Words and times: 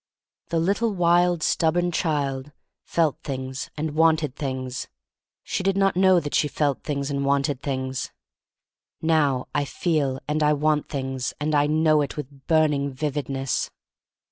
The 0.47 0.57
little 0.57 0.91
wild 0.95 1.43
stubborn 1.43 1.91
child 1.91 2.51
felt 2.85 3.19
things 3.19 3.69
and 3.77 3.91
wanted 3.93 4.35
things. 4.35 4.87
She 5.43 5.61
did 5.61 5.77
not 5.77 5.95
know 5.95 6.19
that 6.19 6.33
she 6.33 6.47
felt 6.47 6.81
things 6.81 7.11
and 7.11 7.23
wanted 7.23 7.61
things. 7.61 8.09
68 9.01 9.01
THE 9.01 9.05
STORY 9.05 9.05
OF 9.05 9.07
MARY 9.07 9.33
MAC 9.35 9.37
LANE 9.37 9.37
Now 9.37 9.47
I 9.61 9.65
feel 9.65 10.19
and 10.27 10.41
I 10.41 10.53
want 10.53 10.89
things 10.89 11.33
and 11.39 11.53
I 11.53 11.67
know 11.67 12.01
it 12.01 12.17
with 12.17 12.47
burning 12.47 12.91
vividness. 12.91 13.69